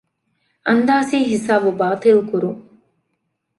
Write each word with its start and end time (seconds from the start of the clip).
އަންދާސީހިސާބު 0.67 1.69
ބާޠިލުކުރުން 1.79 2.59